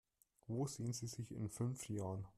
Wo 0.47 0.65
sehen 0.65 0.93
Sie 0.93 1.05
sich 1.05 1.29
in 1.31 1.47
fünf 1.51 1.87
Jahren? 1.87 2.25